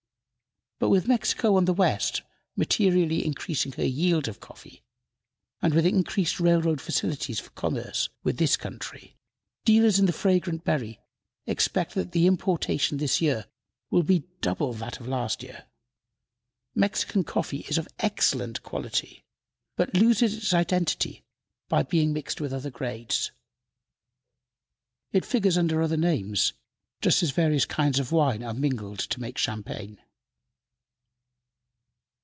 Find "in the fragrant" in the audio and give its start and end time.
9.99-10.63